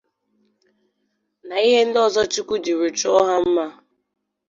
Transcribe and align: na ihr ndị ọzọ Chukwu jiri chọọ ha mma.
na 1.47 1.55
ihr 1.69 1.83
ndị 1.87 1.99
ọzọ 2.07 2.21
Chukwu 2.31 2.55
jiri 2.63 2.89
chọọ 2.99 3.19
ha 3.27 3.35
mma. 3.43 3.65